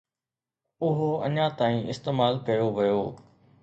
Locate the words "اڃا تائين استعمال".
1.27-2.33